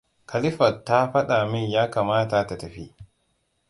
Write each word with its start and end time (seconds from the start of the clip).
Khalifat 0.29 0.75
ta 0.85 0.97
faɗa 1.11 1.37
min 1.51 1.71
ya 1.71 1.83
kamata 1.93 2.47
ta 2.47 2.55
tafi. 2.61 2.85